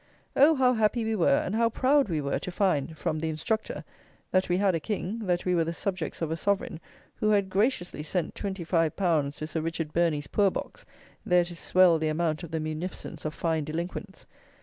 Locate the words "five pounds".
8.63-9.37